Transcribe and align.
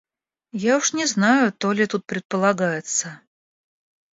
Я 0.63 0.77
уж 0.77 0.91
не 0.99 1.05
знаю, 1.11 1.53
то 1.53 1.71
ли 1.73 1.85
тут 1.85 2.07
предполагается. 2.07 3.21